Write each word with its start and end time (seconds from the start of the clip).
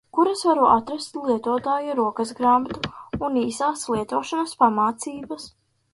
Kur 0.17 0.29
es 0.29 0.39
varu 0.45 0.63
atrast 0.67 1.19
lietotāja 1.27 1.97
rokasgrāmatu 1.99 3.27
un 3.29 3.39
īsās 3.43 3.87
lietošanas 3.97 4.57
pamācības? 4.63 5.47